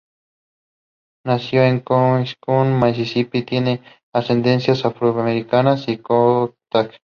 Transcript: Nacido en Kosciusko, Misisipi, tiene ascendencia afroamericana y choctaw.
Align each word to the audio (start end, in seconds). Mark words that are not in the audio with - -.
Nacido 1.27 1.61
en 1.61 1.81
Kosciusko, 1.81 2.63
Misisipi, 2.65 3.43
tiene 3.43 3.83
ascendencia 4.11 4.73
afroamericana 4.73 5.75
y 5.85 5.97
choctaw. 5.97 6.55